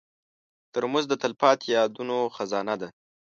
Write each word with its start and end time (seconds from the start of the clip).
ترموز 0.73 1.05
د 1.09 1.13
تلپاتې 1.23 1.67
یادونو 1.77 2.17
خزانه 2.35 2.75
ده. 2.81 2.89